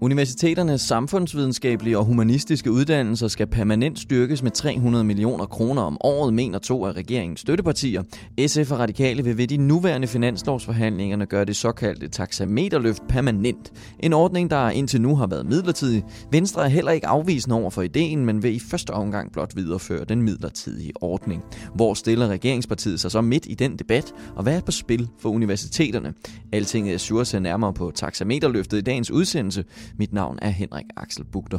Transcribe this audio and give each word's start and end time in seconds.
Universiteternes 0.00 0.80
samfundsvidenskabelige 0.80 1.98
og 1.98 2.04
humanistiske 2.04 2.72
uddannelser 2.72 3.28
skal 3.28 3.46
permanent 3.46 3.98
styrkes 3.98 4.42
med 4.42 4.50
300 4.50 5.04
millioner 5.04 5.46
kroner 5.46 5.82
om 5.82 5.96
året, 6.00 6.34
mener 6.34 6.58
to 6.58 6.84
af 6.84 6.92
regeringens 6.92 7.40
støttepartier. 7.40 8.02
SF 8.46 8.72
og 8.72 8.78
Radikale 8.78 9.24
vil 9.24 9.38
ved 9.38 9.46
de 9.46 9.56
nuværende 9.56 10.06
finanslovsforhandlingerne 10.06 11.26
gøre 11.26 11.44
det 11.44 11.56
såkaldte 11.56 12.08
taxameterløft 12.08 13.02
permanent. 13.08 13.72
En 14.00 14.12
ordning, 14.12 14.50
der 14.50 14.70
indtil 14.70 15.00
nu 15.00 15.16
har 15.16 15.26
været 15.26 15.46
midlertidig. 15.46 16.04
Venstre 16.32 16.64
er 16.64 16.68
heller 16.68 16.92
ikke 16.92 17.06
afvisende 17.06 17.56
over 17.56 17.70
for 17.70 17.82
ideen, 17.82 18.26
men 18.26 18.42
vil 18.42 18.54
i 18.54 18.58
første 18.58 18.90
omgang 18.90 19.32
blot 19.32 19.56
videreføre 19.56 20.04
den 20.04 20.22
midlertidige 20.22 20.92
ordning. 21.00 21.42
Hvor 21.74 21.94
stiller 21.94 22.26
regeringspartiet 22.26 23.00
sig 23.00 23.10
så 23.10 23.20
midt 23.20 23.46
i 23.46 23.54
den 23.54 23.76
debat, 23.76 24.12
og 24.36 24.42
hvad 24.42 24.56
er 24.56 24.60
på 24.60 24.72
spil 24.72 25.08
for 25.18 25.28
universiteterne? 25.28 26.14
Altinget 26.52 26.94
Azure 26.94 27.24
ser 27.24 27.38
nærmere 27.38 27.72
på 27.72 27.92
taxameterløftet 27.94 28.78
i 28.78 28.80
dagens 28.80 29.10
udsendelse. 29.10 29.64
Mit 29.96 30.12
navn 30.12 30.38
er 30.42 30.48
Henrik 30.48 30.86
Axel 30.96 31.24
Bugter. 31.24 31.58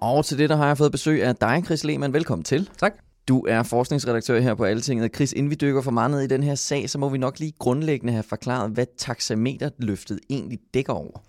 Og 0.00 0.24
til 0.24 0.38
det, 0.38 0.50
der 0.50 0.56
har 0.56 0.66
jeg 0.66 0.78
fået 0.78 0.92
besøg 0.92 1.22
af 1.22 1.36
dig, 1.36 1.62
Chris 1.64 1.84
Lehmann. 1.84 2.12
Velkommen 2.12 2.44
til. 2.44 2.70
Tak. 2.78 2.92
Du 3.28 3.44
er 3.48 3.62
forskningsredaktør 3.62 4.40
her 4.40 4.54
på 4.54 4.64
Altinget. 4.64 5.14
Chris, 5.14 5.32
inden 5.32 5.50
vi 5.50 5.54
dykker 5.54 5.82
for 5.82 5.90
meget 5.90 6.10
ned 6.10 6.20
i 6.20 6.26
den 6.26 6.42
her 6.42 6.54
sag, 6.54 6.90
så 6.90 6.98
må 6.98 7.08
vi 7.08 7.18
nok 7.18 7.38
lige 7.38 7.52
grundlæggende 7.58 8.12
have 8.12 8.22
forklaret, 8.22 8.70
hvad 8.70 8.86
taxameterløftet 8.98 10.20
egentlig 10.30 10.58
dækker 10.74 10.92
over. 10.92 11.22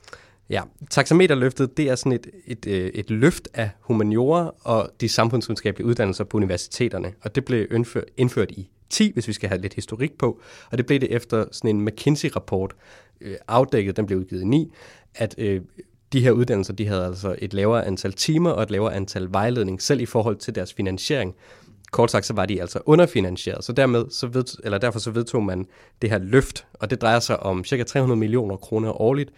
Ja, 0.50 0.62
taxameterløftet, 0.90 1.78
det 1.78 1.90
er 1.90 1.96
sådan 1.96 2.12
et, 2.12 2.28
et, 2.46 2.68
øh, 2.68 2.92
et 2.94 3.10
løft 3.10 3.48
af 3.54 3.70
humaniora 3.82 4.52
og 4.62 4.90
de 5.02 5.10
samfundsvidenskabelige 5.10 5.88
uddannelser 5.88 6.24
på 6.24 6.38
universiteterne. 6.38 7.14
Og 7.22 7.36
det 7.36 7.46
blev 7.46 7.68
indført, 7.72 8.06
indført 8.18 8.52
i 8.52 8.70
10, 8.92 9.12
hvis 9.14 9.28
vi 9.28 9.34
skal 9.34 9.50
have 9.50 9.62
lidt 9.62 9.74
historik 9.74 10.18
på. 10.18 10.42
Og 10.72 10.78
det 10.78 10.86
blev 10.86 11.00
det 11.00 11.12
efter 11.12 11.46
sådan 11.52 11.76
en 11.76 11.86
McKinsey-rapport 11.86 12.76
øh, 13.22 13.36
afdækket, 13.48 13.98
den 13.98 14.06
blev 14.06 14.20
udgivet 14.20 14.42
i 14.42 14.46
9, 14.46 14.72
at 15.16 15.36
øh, 15.38 15.62
de 16.14 16.22
her 16.22 16.32
uddannelser, 16.32 16.74
de 16.74 16.88
havde 16.88 17.06
altså 17.06 17.36
et 17.40 17.54
lavere 17.54 17.86
antal 17.86 18.14
timer 18.14 18.50
og 18.50 18.64
et 18.64 18.72
lavere 18.72 18.96
antal 18.96 19.28
vejledning, 19.32 19.82
selv 19.82 20.02
i 20.02 20.06
forhold 20.06 20.36
til 20.36 20.56
deres 20.56 20.74
finansiering. 20.74 21.36
Kort 21.92 22.12
sagt, 22.12 22.26
så 22.26 22.34
var 22.34 22.46
de 22.46 22.62
altså 22.62 22.80
underfinansieret, 22.86 23.64
så 23.64 23.74
dermed 23.74 24.06
så 24.10 24.28
ved, 24.28 24.46
eller 24.64 24.78
derfor 24.78 25.00
så 25.00 25.12
vedtog 25.12 25.44
man 25.44 25.68
det 26.02 26.10
her 26.10 26.18
løft, 26.18 26.66
og 26.74 26.90
det 26.90 27.02
drejer 27.02 27.20
sig 27.20 27.40
om 27.40 27.64
ca. 27.64 27.84
300 27.84 28.20
millioner 28.20 28.56
kroner 28.56 29.02
årligt, 29.02 29.32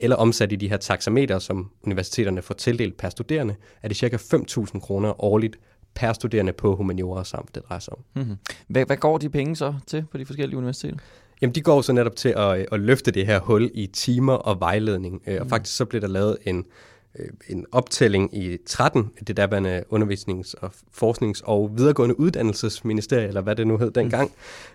eller 0.00 0.16
omsat 0.16 0.52
i 0.52 0.56
de 0.56 0.68
her 0.68 0.76
taxameter, 0.76 1.38
som 1.38 1.70
universiteterne 1.82 2.42
får 2.42 2.54
tildelt 2.54 2.96
per 2.96 3.08
studerende, 3.08 3.56
er 3.82 3.88
det 3.88 3.96
ca. 3.96 4.16
5.000 4.16 4.80
kroner 4.80 5.24
årligt 5.24 5.58
per 5.94 6.12
studerende 6.12 6.52
på 6.52 6.76
humaniora 6.76 7.24
samt 7.24 7.54
det 7.54 7.62
drejer 7.68 7.80
sig 7.80 7.92
om. 7.92 7.98
Mm-hmm. 8.14 8.36
Hvad, 8.66 8.86
hvad 8.86 8.96
går 8.96 9.18
de 9.18 9.28
penge 9.30 9.56
så 9.56 9.74
til 9.86 10.04
på 10.10 10.18
de 10.18 10.26
forskellige 10.26 10.58
universiteter? 10.58 10.98
Jamen, 11.42 11.54
de 11.54 11.60
går 11.60 11.82
så 11.82 11.92
netop 11.92 12.16
til 12.16 12.28
at, 12.28 12.66
at 12.72 12.80
løfte 12.80 13.10
det 13.10 13.26
her 13.26 13.40
hul 13.40 13.70
i 13.74 13.86
timer 13.86 14.32
og 14.32 14.60
vejledning. 14.60 15.22
Mm. 15.26 15.36
Og 15.40 15.46
faktisk 15.48 15.76
så 15.76 15.84
blev 15.84 16.00
der 16.00 16.08
lavet 16.08 16.36
en, 16.46 16.64
øh, 17.18 17.28
en 17.48 17.66
optælling 17.72 18.36
i 18.36 18.56
13, 18.66 19.10
det 19.26 19.36
derværende 19.36 19.84
undervisnings- 19.92 20.54
og 20.60 20.72
forsknings- 20.90 21.42
og 21.44 21.70
videregående 21.76 22.20
uddannelsesministerie, 22.20 23.28
eller 23.28 23.40
hvad 23.40 23.56
det 23.56 23.66
nu 23.66 23.78
hed 23.78 23.90
dengang. 23.90 24.32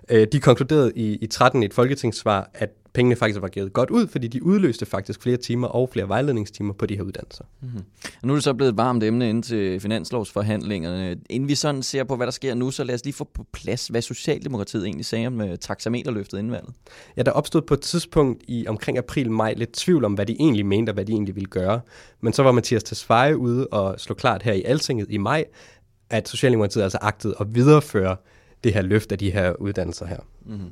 Mm. 0.10 0.16
De 0.32 0.40
konkluderede 0.40 0.92
i, 0.96 1.18
i 1.22 1.28
13 1.28 1.64
i 1.64 1.66
et 1.66 1.74
folketingssvar, 1.74 2.50
at 2.54 2.70
pengene 2.94 3.16
faktisk 3.16 3.42
var 3.42 3.48
givet 3.48 3.74
godt 3.74 3.90
ud, 3.90 4.08
fordi 4.08 4.28
de 4.28 4.44
udløste 4.44 4.86
faktisk 4.86 5.22
flere 5.22 5.38
timer 5.38 5.68
og 5.68 5.90
flere 5.90 6.08
vejledningstimer 6.08 6.74
på 6.74 6.86
de 6.86 6.96
her 6.96 7.04
uddannelser. 7.04 7.44
Mm-hmm. 7.62 7.84
Nu 8.24 8.34
er 8.34 8.36
det 8.36 8.44
så 8.44 8.54
blevet 8.54 8.72
et 8.72 8.78
varmt 8.78 9.04
emne 9.04 9.30
ind 9.30 9.44
til 9.44 9.80
finanslovsforhandlingerne. 9.80 11.18
Inden 11.30 11.50
vi 11.50 11.56
sådan 11.56 11.84
ser 11.84 12.04
på, 12.04 12.16
hvad 12.16 12.28
der 12.28 12.32
sker 12.32 12.54
nu, 12.54 12.72
så 12.72 12.84
lad 12.84 12.96
os 12.96 13.04
lige 13.04 13.14
få 13.14 13.24
på 13.34 13.46
plads, 13.52 13.88
hvad 13.88 14.02
Socialdemokratiet 14.02 14.84
egentlig 14.86 15.06
sagde 15.06 15.28
om 15.28 15.42
uh, 15.42 15.56
taxameterløftet 15.62 16.40
indvalget. 16.40 16.74
Ja, 17.18 17.24
der 17.24 17.32
opstod 17.32 17.62
på 17.62 17.74
et 17.74 17.82
tidspunkt 17.82 18.44
i 18.48 18.68
omkring 18.68 18.98
april-maj 18.98 19.54
lidt 19.54 19.72
tvivl 19.74 20.06
om, 20.06 20.14
hvad 20.14 20.26
de 20.26 20.36
egentlig 20.40 20.66
mente 20.66 20.90
og 20.90 20.94
hvad 20.94 21.06
de 21.06 21.12
egentlig 21.12 21.36
ville 21.36 21.50
gøre. 21.50 21.82
Men 22.22 22.34
så 22.34 22.44
var 22.44 22.52
Mathias 22.52 22.84
Tesfaye 22.84 23.38
ude 23.38 23.68
og 23.68 24.00
slå 24.00 24.16
klart 24.16 24.44
her 24.44 24.54
i 24.54 24.64
Altinget 24.64 25.08
i 25.10 25.18
maj, 25.18 25.46
at 26.10 26.30
Socialdemokratiet 26.30 26.84
altså 26.84 26.98
agtede 27.02 27.36
at 27.40 27.56
videreføre 27.56 28.16
det 28.64 28.74
her 28.74 28.82
løft 28.82 29.12
af 29.12 29.18
de 29.18 29.32
her 29.32 29.54
uddannelser 29.54 30.06
her. 30.06 30.20
Mm-hmm. 30.46 30.70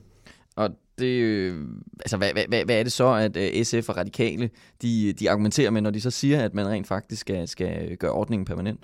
Og 0.57 0.69
det, 1.00 1.53
altså, 2.00 2.18
hvad, 2.18 2.29
hvad, 2.47 2.66
hvad 2.66 2.79
er 2.79 2.84
det 2.84 2.91
så, 2.91 3.07
at 3.07 3.38
øh, 3.38 3.66
SF 3.66 3.90
og 3.90 3.97
Radikale 3.97 4.50
de, 4.81 5.13
de 5.13 5.29
argumenterer 5.31 5.69
med, 5.69 5.81
når 5.81 5.91
de 5.91 6.01
så 6.01 6.12
siger, 6.12 6.44
at 6.44 6.53
man 6.53 6.68
rent 6.68 6.88
faktisk 6.88 7.22
skal, 7.22 7.47
skal 7.47 7.97
gøre 7.97 8.12
ordningen 8.12 8.45
permanent? 8.45 8.79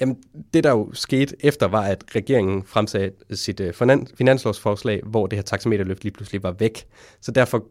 Jamen, 0.00 0.16
det 0.54 0.64
der 0.64 0.70
jo 0.70 0.90
skete 0.92 1.36
efter, 1.40 1.68
var, 1.68 1.82
at 1.82 2.04
regeringen 2.14 2.62
fremsatte 2.66 3.36
sit 3.36 3.60
uh, 3.60 3.96
finanslovsforslag, 4.14 5.00
hvor 5.04 5.26
det 5.26 5.36
her 5.36 5.42
taxameterløft 5.42 6.04
lige 6.04 6.12
pludselig 6.12 6.42
var 6.42 6.52
væk. 6.52 6.86
Så 7.20 7.32
derfor, 7.32 7.64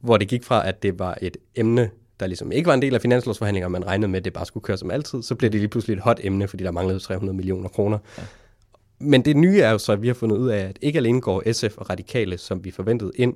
hvor 0.00 0.16
det 0.16 0.28
gik 0.28 0.44
fra, 0.44 0.68
at 0.68 0.82
det 0.82 0.98
var 0.98 1.18
et 1.22 1.36
emne, 1.56 1.90
der 2.20 2.26
ligesom 2.26 2.52
ikke 2.52 2.66
var 2.66 2.74
en 2.74 2.82
del 2.82 2.94
af 2.94 3.00
finanslovsforhandlinger, 3.00 3.68
man 3.68 3.86
regnede 3.86 4.08
med, 4.08 4.18
at 4.18 4.24
det 4.24 4.32
bare 4.32 4.46
skulle 4.46 4.64
køre 4.64 4.76
som 4.76 4.90
altid, 4.90 5.22
så 5.22 5.34
blev 5.34 5.50
det 5.50 5.60
lige 5.60 5.68
pludselig 5.68 5.94
et 5.94 6.02
hot 6.02 6.20
emne, 6.22 6.48
fordi 6.48 6.64
der 6.64 6.70
manglede 6.70 6.98
300 6.98 7.36
millioner 7.36 7.68
kroner. 7.68 7.98
Ja. 8.18 8.22
Men 9.00 9.24
det 9.24 9.36
nye 9.36 9.60
er 9.60 9.70
jo 9.70 9.78
så, 9.78 9.92
at 9.92 10.02
vi 10.02 10.06
har 10.06 10.14
fundet 10.14 10.36
ud 10.36 10.48
af, 10.48 10.58
at 10.58 10.78
ikke 10.82 10.96
alene 10.96 11.20
går 11.20 11.52
SF 11.52 11.78
og 11.78 11.90
Radikale, 11.90 12.38
som 12.38 12.64
vi 12.64 12.70
forventede 12.70 13.12
ind, 13.14 13.34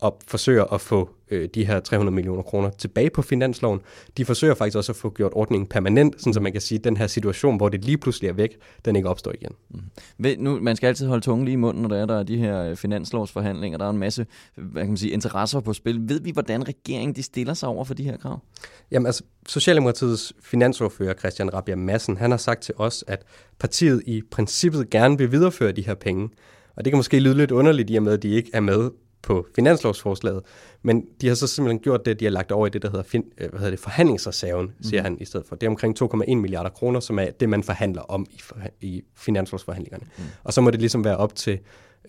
og 0.00 0.20
forsøger 0.26 0.64
at 0.64 0.80
få 0.80 1.10
øh, 1.30 1.48
de 1.54 1.64
her 1.64 1.80
300 1.80 2.14
millioner 2.14 2.42
kroner 2.42 2.70
tilbage 2.70 3.10
på 3.10 3.22
finansloven. 3.22 3.80
De 4.16 4.24
forsøger 4.24 4.54
faktisk 4.54 4.76
også 4.76 4.92
at 4.92 4.96
få 4.96 5.10
gjort 5.10 5.32
ordningen 5.34 5.66
permanent, 5.66 6.20
sådan 6.20 6.34
så 6.34 6.40
man 6.40 6.52
kan 6.52 6.60
sige, 6.60 6.78
at 6.78 6.84
den 6.84 6.96
her 6.96 7.06
situation, 7.06 7.56
hvor 7.56 7.68
det 7.68 7.84
lige 7.84 7.98
pludselig 7.98 8.28
er 8.28 8.32
væk, 8.32 8.56
den 8.84 8.96
ikke 8.96 9.08
opstår 9.08 9.32
igen. 9.32 9.52
Mm. 9.70 9.80
Ved, 10.18 10.36
nu, 10.36 10.60
man 10.60 10.76
skal 10.76 10.86
altid 10.86 11.06
holde 11.06 11.24
tungen 11.24 11.44
lige 11.44 11.52
i 11.52 11.56
munden, 11.56 11.82
når 11.82 11.88
der 11.88 11.96
er, 11.96 12.06
der 12.06 12.18
er 12.18 12.22
de 12.22 12.36
her 12.36 12.62
øh, 12.62 12.76
finanslovsforhandlinger. 12.76 13.78
Der 13.78 13.86
er 13.86 13.90
en 13.90 13.98
masse 13.98 14.26
hvad 14.54 14.82
kan 14.82 14.90
man 14.90 14.96
sige, 14.96 15.12
interesser 15.12 15.60
på 15.60 15.72
spil. 15.72 16.08
Ved 16.08 16.20
vi, 16.20 16.30
hvordan 16.30 16.68
regeringen 16.68 17.16
de 17.16 17.22
stiller 17.22 17.54
sig 17.54 17.68
over 17.68 17.84
for 17.84 17.94
de 17.94 18.04
her 18.04 18.16
krav? 18.16 18.42
Jamen 18.90 19.06
altså, 19.06 19.22
Socialdemokratiets 19.46 20.32
finansordfører 20.42 21.14
Christian 21.14 21.54
Rabia 21.54 21.76
Madsen, 21.76 22.16
han 22.16 22.30
har 22.30 22.38
sagt 22.38 22.62
til 22.62 22.74
os, 22.76 23.04
at 23.06 23.22
partiet 23.58 24.02
i 24.06 24.22
princippet 24.30 24.90
gerne 24.90 25.18
vil 25.18 25.32
videreføre 25.32 25.72
de 25.72 25.82
her 25.82 25.94
penge. 25.94 26.28
Og 26.76 26.84
det 26.84 26.92
kan 26.92 26.96
måske 26.96 27.20
lyde 27.20 27.34
lidt 27.34 27.50
underligt 27.50 27.90
i 27.90 27.96
og 27.96 28.02
med, 28.02 28.12
at 28.12 28.22
de 28.22 28.28
ikke 28.28 28.50
er 28.52 28.60
med 28.60 28.90
på 29.22 29.46
finanslovsforslaget, 29.54 30.42
men 30.82 31.06
de 31.20 31.28
har 31.28 31.34
så 31.34 31.46
simpelthen 31.46 31.78
gjort 31.78 32.04
det, 32.04 32.20
de 32.20 32.24
har 32.24 32.32
lagt 32.32 32.52
over 32.52 32.66
i 32.66 32.70
det, 32.70 32.82
der 32.82 32.90
hedder, 32.90 33.04
fin, 33.04 33.24
øh, 33.38 33.48
hvad 33.48 33.58
hedder 33.58 33.70
det, 33.70 33.80
forhandlingsreserven, 33.80 34.66
mm. 34.66 34.82
siger 34.82 35.02
han 35.02 35.18
i 35.20 35.24
stedet 35.24 35.46
for. 35.46 35.56
Det 35.56 35.66
er 35.66 35.70
omkring 35.70 36.02
2,1 36.02 36.34
milliarder 36.34 36.70
kroner, 36.70 37.00
som 37.00 37.18
er 37.18 37.30
det, 37.30 37.48
man 37.48 37.62
forhandler 37.62 38.02
om 38.02 38.26
i, 38.30 38.40
for, 38.40 38.56
i 38.80 39.02
finanslovsforhandlingerne. 39.16 40.04
Mm. 40.18 40.24
Og 40.44 40.52
så 40.52 40.60
må 40.60 40.70
det 40.70 40.80
ligesom 40.80 41.04
være 41.04 41.16
op 41.16 41.34
til, 41.34 41.58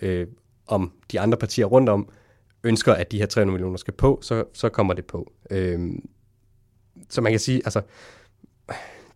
øh, 0.02 0.28
om 0.68 0.92
de 1.12 1.20
andre 1.20 1.38
partier 1.38 1.66
rundt 1.66 1.90
om 1.90 2.10
ønsker, 2.64 2.94
at 2.94 3.12
de 3.12 3.18
her 3.18 3.26
300 3.26 3.54
millioner 3.54 3.78
skal 3.78 3.94
på, 3.94 4.20
så, 4.22 4.44
så 4.54 4.70
kommer 4.70 4.94
det 4.94 5.06
på. 5.06 5.32
Øh, 5.52 5.90
så 7.10 7.22
man 7.22 7.32
kan 7.32 7.40
sige, 7.40 7.62
altså, 7.66 7.82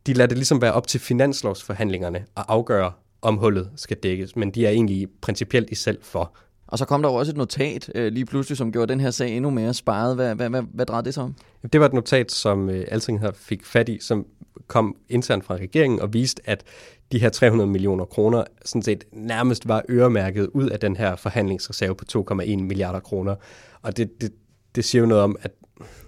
de 0.08 0.14
lader 0.14 0.28
det 0.28 0.38
ligesom 0.38 0.62
være 0.62 0.74
op 0.74 0.88
til 0.88 1.00
finanslovsforhandlingerne 1.00 2.26
at 2.38 2.46
afgøre, 2.48 2.92
om 3.22 3.38
hullet 3.38 3.72
skal 3.76 3.98
dækkes, 3.98 4.36
men 4.36 4.52
de 4.52 4.66
er 4.66 4.70
egentlig 4.70 5.08
principielt 5.22 5.70
i 5.70 5.76
selv 5.76 6.04
for, 6.04 6.36
og 6.74 6.80
så 6.80 6.86
kom 6.86 7.02
der 7.02 7.10
jo 7.10 7.16
også 7.16 7.32
et 7.32 7.38
notat 7.38 7.92
øh, 7.96 8.12
lige 8.12 8.26
pludselig, 8.26 8.58
som 8.58 8.72
gjorde 8.72 8.92
den 8.92 9.00
her 9.00 9.12
sag 9.12 9.36
endnu 9.36 9.50
mere 9.50 9.74
sparet. 9.74 10.16
Hvad, 10.16 10.36
hvad, 10.36 10.50
hvad, 10.50 10.64
hvad 10.74 10.86
drejede 10.86 11.06
det 11.06 11.14
sig 11.14 11.24
om? 11.24 11.36
Det 11.74 11.80
var 11.80 11.86
et 11.86 11.94
notat, 11.94 12.32
som 12.32 12.70
øh, 12.70 12.86
Alting 12.88 13.20
her 13.20 13.32
fik 13.36 13.66
fat 13.66 13.90
i, 13.90 13.98
som 14.02 14.26
kom 14.68 14.96
internt 15.10 15.46
fra 15.46 15.56
regeringen 15.56 16.00
og 16.00 16.14
viste, 16.14 16.42
at 16.50 16.64
de 17.12 17.20
her 17.20 17.30
300 17.30 17.70
millioner 17.70 18.06
kroner 18.06 18.44
sådan 18.66 18.82
set 18.82 19.04
nærmest 19.12 19.68
var 19.68 19.84
øremærket 19.90 20.48
ud 20.48 20.70
af 20.70 20.80
den 20.80 20.96
her 20.96 21.16
forhandlingsreserve 21.16 21.96
på 21.96 22.06
2,1 22.32 22.58
milliarder 22.58 23.00
kroner. 23.00 23.36
Og 23.82 23.98
det, 23.98 24.22
det, 24.22 24.34
det 24.76 24.86
siger 24.86 25.00
jo 25.00 25.06
noget 25.06 25.24
om, 25.24 25.38
at 25.42 25.52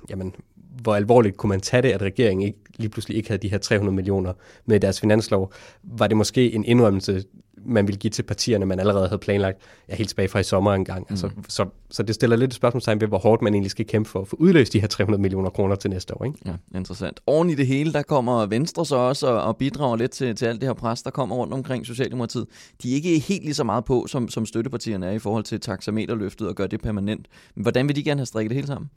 jamen, 0.09 0.35
hvor 0.81 0.95
alvorligt 0.95 1.37
kunne 1.37 1.49
man 1.49 1.61
tage 1.61 1.81
det, 1.81 1.91
at 1.91 2.01
regeringen 2.01 2.47
ikke, 2.47 2.59
lige 2.77 2.89
pludselig 2.89 3.17
ikke 3.17 3.29
havde 3.29 3.41
de 3.41 3.49
her 3.49 3.57
300 3.57 3.95
millioner 3.95 4.33
med 4.65 4.75
i 4.75 4.79
deres 4.79 4.99
finanslov. 4.99 5.53
Var 5.83 6.07
det 6.07 6.17
måske 6.17 6.53
en 6.53 6.65
indrømmelse 6.65 7.23
man 7.65 7.87
ville 7.87 7.97
give 7.97 8.11
til 8.11 8.23
partierne, 8.23 8.65
man 8.65 8.79
allerede 8.79 9.07
havde 9.07 9.19
planlagt 9.19 9.61
ja, 9.89 9.95
helt 9.95 10.09
tilbage 10.09 10.27
fra 10.27 10.39
i 10.39 10.43
sommer 10.43 10.73
engang. 10.73 10.99
Mm. 10.99 11.13
Altså, 11.13 11.29
så, 11.47 11.65
så 11.91 12.03
det 12.03 12.15
stiller 12.15 12.35
lidt 12.35 12.51
et 12.51 12.55
spørgsmålstegn 12.55 13.01
ved, 13.01 13.07
hvor 13.07 13.17
hårdt 13.17 13.41
man 13.41 13.53
egentlig 13.53 13.71
skal 13.71 13.85
kæmpe 13.85 14.09
for 14.09 14.21
at 14.21 14.27
få 14.27 14.35
udløst 14.39 14.73
de 14.73 14.79
her 14.79 14.87
300 14.87 15.21
millioner 15.21 15.49
kroner 15.49 15.75
til 15.75 15.89
næste 15.89 16.17
år. 16.17 16.25
Ikke? 16.25 16.37
Ja, 16.45 16.77
interessant. 16.77 17.19
Oven 17.27 17.49
i 17.49 17.55
det 17.55 17.67
hele, 17.67 17.93
der 17.93 18.01
kommer 18.01 18.45
Venstre 18.45 18.85
så 18.85 18.95
også 18.95 19.27
og, 19.27 19.41
og 19.41 19.57
bidrager 19.57 19.95
lidt 19.95 20.11
til, 20.11 20.35
til 20.35 20.45
alt 20.45 20.61
det 20.61 20.69
her 20.69 20.73
pres, 20.73 21.03
der 21.03 21.09
kommer 21.09 21.35
rundt 21.35 21.53
omkring 21.53 21.85
Socialdemokratiet. 21.85 22.45
De 22.83 22.91
er 22.91 22.95
ikke 22.95 23.19
helt 23.19 23.43
lige 23.43 23.53
så 23.53 23.63
meget 23.63 23.85
på, 23.85 24.05
som, 24.07 24.29
som 24.29 24.45
støttepartierne 24.45 25.05
er 25.05 25.11
i 25.11 25.19
forhold 25.19 25.43
til 25.43 25.59
taxameterløftet 25.59 26.47
og 26.47 26.55
gøre 26.55 26.67
det 26.67 26.81
permanent. 26.81 27.27
Men 27.55 27.61
hvordan 27.61 27.87
vil 27.87 27.95
de 27.95 28.03
gerne 28.03 28.19
have 28.19 28.25
strikket 28.25 28.49
det 28.49 28.55
hele 28.55 28.67
sammen? 28.67 28.89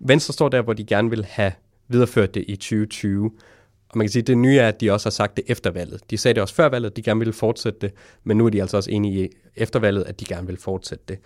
Venstre 0.00 0.32
står 0.32 0.48
der, 0.48 0.62
hvor 0.62 0.72
de 0.72 0.84
gerne 0.84 1.10
vil 1.10 1.24
have 1.24 1.52
videreført 1.88 2.34
det 2.34 2.44
i 2.48 2.56
2020. 2.56 3.30
Og 3.90 3.98
man 3.98 4.06
kan 4.06 4.12
sige, 4.12 4.20
at 4.20 4.26
det 4.26 4.38
nye 4.38 4.58
er, 4.58 4.68
at 4.68 4.80
de 4.80 4.90
også 4.90 5.06
har 5.06 5.10
sagt 5.10 5.36
det 5.36 5.44
efter 5.48 5.70
valget. 5.70 6.10
De 6.10 6.18
sagde 6.18 6.34
det 6.34 6.42
også 6.42 6.54
før 6.54 6.68
valget, 6.68 6.90
at 6.90 6.96
de 6.96 7.02
gerne 7.02 7.20
ville 7.20 7.32
fortsætte 7.32 7.78
det, 7.80 7.92
men 8.24 8.36
nu 8.36 8.46
er 8.46 8.50
de 8.50 8.60
altså 8.60 8.76
også 8.76 8.90
enige 8.90 9.24
i 9.24 9.28
efter 9.56 9.78
valget, 9.78 10.04
at 10.04 10.20
de 10.20 10.24
gerne 10.24 10.46
vil 10.46 10.56
fortsætte 10.56 11.04
det. 11.08 11.18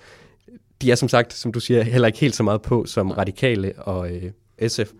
De 0.82 0.90
er 0.90 0.94
som 0.94 1.08
sagt, 1.08 1.32
som 1.32 1.52
du 1.52 1.60
siger, 1.60 1.82
heller 1.82 2.06
ikke 2.06 2.18
helt 2.18 2.34
så 2.34 2.42
meget 2.42 2.62
på 2.62 2.84
som 2.84 3.10
radikale 3.10 3.72
og 3.78 4.10
øh, 4.10 4.30
SF, 4.68 4.92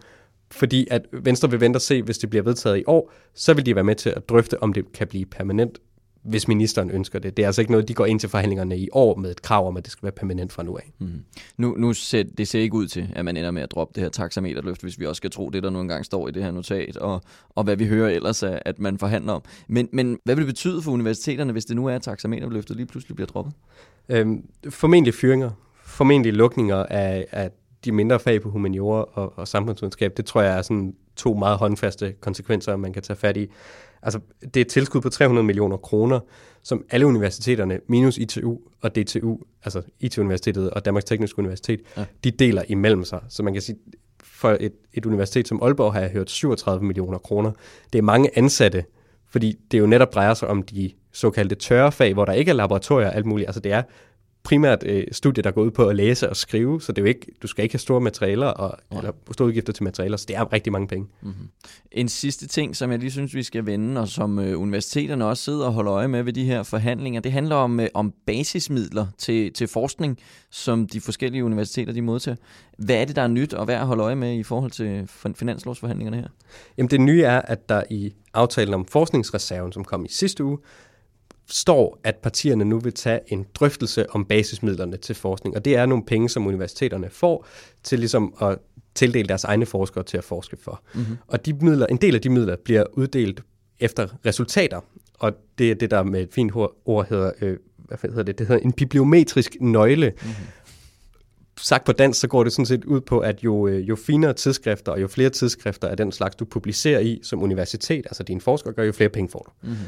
fordi 0.51 0.87
at 0.91 1.03
Venstre 1.13 1.51
vil 1.51 1.61
vente 1.61 1.77
og 1.77 1.81
se, 1.81 2.03
hvis 2.03 2.19
det 2.19 2.31
bliver 2.31 2.43
vedtaget 2.43 2.79
i 2.79 2.85
år, 2.87 3.13
så 3.35 3.55
vil 3.55 3.67
de 3.67 3.75
være 3.75 3.85
med 3.85 3.95
til 3.95 4.11
at 4.11 4.29
drøfte, 4.29 4.63
om 4.63 4.73
det 4.73 4.93
kan 4.93 5.07
blive 5.07 5.27
permanent 5.27 5.79
hvis 6.25 6.49
ministeren 6.49 6.91
ønsker 6.91 7.19
det. 7.19 7.37
Det 7.37 7.43
er 7.43 7.47
altså 7.47 7.61
ikke 7.61 7.73
noget, 7.73 7.89
de 7.89 7.95
går 7.95 8.07
ind 8.07 8.21
til 8.21 8.29
forhandlingerne 8.29 8.79
i 8.79 8.89
år 8.93 9.17
med 9.17 9.31
et 9.31 9.43
krav 9.43 9.69
om, 9.69 9.77
at 9.77 9.85
det 9.85 9.93
skal 9.93 10.03
være 10.03 10.13
permanent 10.13 10.53
fra 10.53 10.63
nu 10.63 10.77
af. 10.77 10.93
Mm. 10.99 11.25
Nu, 11.57 11.75
nu 11.79 11.93
ser 11.93 12.23
det 12.23 12.49
ser 12.49 12.61
ikke 12.61 12.75
ud 12.75 12.87
til, 12.87 13.13
at 13.17 13.25
man 13.25 13.37
ender 13.37 13.51
med 13.51 13.63
at 13.63 13.71
droppe 13.71 13.93
det 13.95 14.03
her 14.03 14.11
taxameterløft, 14.11 14.83
hvis 14.83 15.01
vi 15.01 15.07
også 15.07 15.17
skal 15.17 15.31
tro 15.31 15.51
det, 15.51 15.63
der 15.63 15.71
nu 15.71 15.81
engang 15.81 16.05
står 16.05 16.29
i 16.29 16.31
det 16.31 16.43
her 16.43 16.51
notat, 16.51 16.97
og, 16.97 17.23
og 17.51 17.65
hvad 17.65 17.77
vi 17.77 17.87
hører 17.87 18.11
ellers 18.11 18.43
af, 18.43 18.63
at 18.65 18.79
man 18.79 18.99
forhandler 18.99 19.33
om. 19.33 19.43
Men, 19.69 19.89
men 19.93 20.19
hvad 20.25 20.35
vil 20.35 20.47
det 20.47 20.55
betyde 20.55 20.83
for 20.83 20.93
universiteterne, 20.93 21.53
hvis 21.53 21.65
det 21.65 21.77
nu 21.77 21.87
er, 21.87 21.95
at 21.95 22.03
taxameterløftet 22.03 22.77
lige 22.77 22.87
pludselig 22.87 23.17
bliver 23.17 23.27
droppet? 23.27 23.55
Øhm, 24.09 24.45
formentlig 24.71 25.15
fyringer. 25.15 25.51
Formentlig 25.85 26.33
lukninger 26.33 26.77
af, 26.77 27.27
af 27.33 27.51
de 27.85 27.93
mindre 27.93 28.21
fag 28.21 28.43
på 28.43 28.51
humaniora 28.51 29.05
og, 29.13 29.33
og 29.39 29.49
samfundsvidenskab. 29.49 30.17
Det 30.17 30.25
tror 30.25 30.43
jeg 30.43 30.59
er 30.59 30.63
sådan 30.63 30.95
to 31.17 31.35
meget 31.35 31.59
håndfaste 31.59 32.15
konsekvenser, 32.21 32.77
man 32.77 32.93
kan 32.93 33.03
tage 33.03 33.17
fat 33.17 33.37
i. 33.37 33.47
Altså, 34.03 34.21
det 34.41 34.57
er 34.57 34.61
et 34.61 34.69
tilskud 34.69 35.01
på 35.01 35.09
300 35.09 35.47
millioner 35.47 35.77
kroner, 35.77 36.21
som 36.63 36.85
alle 36.91 37.07
universiteterne, 37.07 37.81
minus 37.87 38.19
ITU 38.19 38.59
og 38.81 38.97
DTU, 38.97 39.39
altså 39.65 39.83
IT-universitetet 40.01 40.71
og 40.71 40.85
Danmarks 40.85 41.05
Tekniske 41.05 41.39
Universitet, 41.39 41.81
ja. 41.97 42.05
de 42.25 42.31
deler 42.31 42.63
imellem 42.69 43.05
sig. 43.05 43.21
Så 43.29 43.43
man 43.43 43.53
kan 43.53 43.63
sige, 43.63 43.79
for 44.23 44.57
et, 44.61 44.73
et 44.93 45.07
universitet 45.07 45.49
som 45.49 45.63
Aalborg 45.63 45.93
har 45.93 46.01
jeg 46.01 46.11
hørt 46.11 46.31
37 46.31 46.85
millioner 46.85 47.19
kroner. 47.19 47.53
Det 47.93 47.99
er 47.99 48.03
mange 48.03 48.39
ansatte, 48.39 48.85
fordi 49.29 49.59
det 49.71 49.79
jo 49.79 49.87
netop 49.87 50.15
drejer 50.15 50.35
sig 50.35 50.49
om 50.49 50.63
de 50.63 50.93
såkaldte 51.13 51.55
tørre 51.55 51.93
fag, 51.93 52.15
hvor 52.15 52.25
der 52.25 52.33
ikke 52.33 52.51
er 52.51 52.55
laboratorier 52.55 53.09
og 53.09 53.15
alt 53.17 53.27
muligt. 53.27 53.49
Altså 53.49 53.61
det 53.61 53.73
er 53.73 53.83
primært 54.45 54.85
øh, 54.87 55.05
studie, 55.13 55.43
der 55.43 55.51
går 55.51 55.63
ud 55.63 55.71
på 55.71 55.89
at 55.89 55.97
læse 55.97 56.31
og 56.31 56.37
skrive, 56.37 56.81
så 56.81 56.93
det 56.93 56.99
er 56.99 57.03
jo 57.03 57.09
ikke, 57.09 57.27
du 57.43 57.47
skal 57.47 57.63
ikke 57.63 57.73
have 57.73 57.81
store 57.81 58.01
materialer 58.01 58.47
og, 58.47 58.79
ja. 58.93 58.99
eller 58.99 59.13
store 59.33 59.49
udgifter 59.49 59.73
til 59.73 59.85
materialer, 59.85 60.17
så 60.17 60.25
det 60.29 60.37
er 60.37 60.53
rigtig 60.53 60.73
mange 60.73 60.89
penge. 60.89 61.07
Mm-hmm. 61.23 61.49
En 61.93 62.09
sidste 62.09 62.47
ting, 62.47 62.77
som 62.77 62.91
jeg 62.91 62.99
lige 62.99 63.11
synes, 63.11 63.35
vi 63.35 63.43
skal 63.43 63.67
vende, 63.67 64.01
og 64.01 64.09
som 64.09 64.39
øh, 64.39 64.61
universiteterne 64.61 65.27
også 65.27 65.43
sidder 65.43 65.67
og 65.67 65.73
holder 65.73 65.93
øje 65.93 66.09
med 66.09 66.23
ved 66.23 66.33
de 66.33 66.45
her 66.45 66.63
forhandlinger, 66.63 67.21
det 67.21 67.33
handler 67.33 67.57
om, 67.57 67.81
øh, 67.81 67.89
om 67.95 68.15
basismidler 68.27 69.07
til, 69.19 69.53
til 69.53 69.69
forskning, 69.69 70.19
som 70.51 70.87
de 70.87 71.01
forskellige 71.01 71.45
universiteter 71.45 71.93
de 71.93 72.03
modtager. 72.03 72.37
Hvad 72.79 72.97
er 72.97 73.05
det, 73.05 73.17
der 73.17 73.23
er 73.23 73.29
nyt 73.29 73.55
og 73.55 73.69
værd 73.69 73.81
at 73.81 73.87
holde 73.87 74.03
øje 74.03 74.17
med 74.17 74.35
i 74.35 74.43
forhold 74.43 74.71
til 74.71 75.09
finanslovsforhandlingerne 75.35 76.17
her? 76.17 76.29
Jamen 76.79 76.91
det 76.91 77.01
nye 77.01 77.23
er, 77.23 77.41
at 77.41 77.69
der 77.69 77.83
i 77.91 78.13
aftalen 78.35 78.75
om 78.75 78.87
forskningsreserven, 78.87 79.73
som 79.73 79.85
kom 79.85 80.05
i 80.05 80.09
sidste 80.09 80.45
uge, 80.45 80.59
står, 81.49 82.01
at 82.05 82.17
partierne 82.17 82.65
nu 82.65 82.79
vil 82.79 82.93
tage 82.93 83.21
en 83.27 83.47
drøftelse 83.55 84.11
om 84.11 84.25
basismidlerne 84.25 84.97
til 84.97 85.15
forskning. 85.15 85.57
Og 85.57 85.65
det 85.65 85.77
er 85.77 85.87
nogle 85.87 86.05
penge, 86.05 86.29
som 86.29 86.47
universiteterne 86.47 87.11
får 87.11 87.47
til 87.83 87.99
ligesom 87.99 88.35
at 88.43 88.59
tildele 88.95 89.29
deres 89.29 89.45
egne 89.45 89.67
forskere 89.67 90.05
til 90.05 90.17
at 90.19 90.25
forske 90.25 90.57
for. 90.57 90.83
Mm-hmm. 90.95 91.17
Og 91.27 91.47
de 91.47 91.53
midler, 91.53 91.87
en 91.87 91.97
del 91.97 92.15
af 92.15 92.21
de 92.21 92.31
midler 92.31 92.57
bliver 92.65 92.85
uddelt 92.93 93.43
efter 93.81 94.09
resultater. 94.27 94.81
Og 95.19 95.33
det 95.59 95.71
er 95.71 95.75
det, 95.75 95.91
der 95.91 96.03
med 96.03 96.23
et 96.23 96.29
fint 96.33 96.53
ord 96.85 97.09
hedder, 97.09 97.33
øh, 97.41 97.57
hvad 97.77 97.99
hedder 98.03 98.23
det? 98.23 98.39
Det 98.39 98.47
hedder 98.47 98.63
en 98.63 98.73
bibliometrisk 98.73 99.57
nøgle. 99.61 100.13
Mm-hmm. 100.17 100.35
Sagt 101.61 101.85
på 101.85 101.93
dansk, 101.93 102.21
så 102.21 102.29
går 102.29 102.45
det 102.45 102.53
sådan 102.53 102.67
set 102.67 102.85
ud 102.85 103.01
på, 103.01 103.19
at 103.19 103.45
jo, 103.45 103.67
øh, 103.67 103.89
jo 103.89 103.97
finere 103.97 104.33
tidsskrifter 104.33 104.93
og 104.93 105.03
jo 105.03 105.09
flere 105.09 105.31
tidsskrifter 105.31 105.89
af 105.89 105.97
den 105.97 106.13
slags, 106.13 106.37
du 106.37 106.45
publicerer 106.45 107.01
i 107.01 107.21
som 107.23 107.43
universitet, 107.43 108.07
altså 108.07 108.23
dine 108.23 108.41
forskere 108.41 108.73
gør, 108.73 108.85
jo 108.85 108.93
flere 108.93 109.09
penge 109.09 109.29
får 109.29 109.43
du. 109.63 109.69
Mm-hmm. 109.69 109.87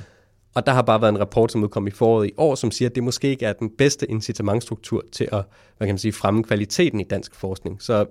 Og 0.57 0.67
der 0.67 0.73
har 0.73 0.83
bare 0.83 1.01
været 1.01 1.13
en 1.13 1.21
rapport, 1.21 1.53
som 1.53 1.63
udkom 1.63 1.87
i 1.87 1.91
foråret 1.91 2.27
i 2.27 2.33
år, 2.37 2.55
som 2.55 2.71
siger, 2.71 2.89
at 2.89 2.95
det 2.95 3.03
måske 3.03 3.29
ikke 3.29 3.47
er 3.47 3.53
den 3.53 3.71
bedste 3.79 4.11
incitamentstruktur 4.11 5.05
til 5.13 5.29
at 5.33 5.45
hvad 5.77 5.87
kan 5.87 5.95
man 5.95 5.99
sige, 5.99 6.13
fremme 6.13 6.43
kvaliteten 6.43 7.01
i 7.01 7.05
dansk 7.05 7.35
forskning. 7.35 7.83
Så 7.83 8.07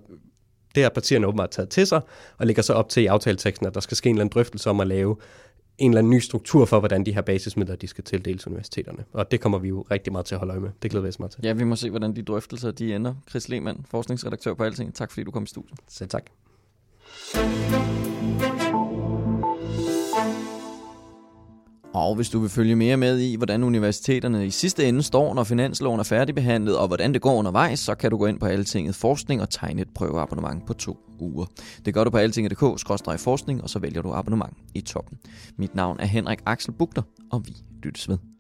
det 0.76 0.84
har 0.84 0.90
partierne 0.90 1.28
åbenbart 1.28 1.50
taget 1.50 1.70
til 1.70 1.88
sig, 1.88 2.02
og 2.38 2.46
lægger 2.48 2.62
så 2.62 2.74
op 2.74 2.90
til 2.90 3.04
i 3.04 3.06
aftaleteksten, 3.06 3.68
at 3.68 3.74
der 3.74 3.80
skal 3.80 3.98
ske 3.98 4.10
en 4.10 4.16
eller 4.16 4.22
anden 4.22 4.34
drøftelse 4.34 4.70
om 4.70 4.80
at 4.80 4.88
lave 4.88 5.16
en 5.78 5.92
eller 5.92 6.00
anden 6.00 6.12
ny 6.12 6.20
struktur 6.20 6.66
for, 6.66 6.80
hvordan 6.80 7.06
de 7.06 7.14
her 7.14 7.22
basismidler 7.22 7.76
de 7.76 7.88
skal 7.88 8.04
tildeles 8.04 8.48
universiteterne. 8.48 9.04
Og 9.14 9.32
det 9.32 9.42
kommer 9.42 9.58
vi 9.58 9.68
jo 9.68 9.86
rigtig 9.92 10.14
meget 10.14 10.26
til 10.26 10.36
at 10.36 10.40
holde 10.40 10.52
øje 10.52 10.62
med. 10.62 10.70
Det 10.82 10.92
glæder 10.92 11.04
vi 11.04 11.10
os 11.10 11.20
meget 11.20 11.32
til. 11.32 11.42
Ja, 11.44 11.54
vi 11.54 11.64
må 11.64 11.76
se, 11.76 11.90
hvordan 11.90 12.16
de 12.16 12.22
drøftelser 12.22 12.72
de 12.72 12.96
ender. 12.96 13.14
Chris 13.30 13.50
Lehmann, 13.50 13.86
forskningsredaktør 13.90 14.54
på 14.54 14.64
Alting. 14.64 14.96
Tak 14.96 15.12
fordi 15.12 15.24
du 15.24 15.32
kom 15.32 15.44
i 15.44 15.48
studiet. 15.48 15.80
Selv 15.88 16.10
tak. 16.10 16.26
Og 21.96 22.16
hvis 22.16 22.30
du 22.30 22.40
vil 22.40 22.50
følge 22.50 22.76
mere 22.76 22.98
med 22.98 23.20
i, 23.20 23.36
hvordan 23.36 23.64
universiteterne 23.64 24.46
i 24.46 24.50
sidste 24.50 24.88
ende 24.88 25.04
står, 25.04 25.34
når 25.34 25.44
finansloven 25.44 26.00
er 26.00 26.04
færdigbehandlet, 26.04 26.78
og 26.78 26.88
hvordan 26.88 27.14
det 27.14 27.22
går 27.22 27.36
undervejs, 27.36 27.80
så 27.80 27.96
kan 27.96 28.12
du 28.12 28.18
gå 28.18 28.26
ind 28.26 28.40
på 28.40 28.46
Altinget 28.46 28.96
Forskning 28.96 29.42
og 29.42 29.50
tegne 29.50 29.82
et 29.82 29.88
prøveabonnement 29.96 30.66
på 30.68 30.74
to 30.74 30.98
uger. 31.20 31.46
Det 31.86 31.94
gør 31.94 32.04
du 32.04 32.10
på 32.10 32.18
altinget.dk-forskning, 32.18 33.64
og 33.64 33.70
så 33.70 33.80
vælger 33.80 34.02
du 34.02 34.14
abonnement 34.14 34.54
i 34.74 34.82
toppen. 34.82 35.18
Mit 35.58 35.76
navn 35.76 36.00
er 36.00 36.06
Henrik 36.06 36.40
Axel 36.46 36.74
Bugter, 36.74 37.02
og 37.32 37.42
vi 37.46 37.56
lyttes 37.84 38.10
ved. 38.10 38.35